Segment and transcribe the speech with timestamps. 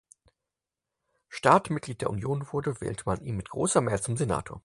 [1.29, 4.59] Staat Mitglied der Union wurde, wählte man ihn mit großer Mehrheit zum Senator.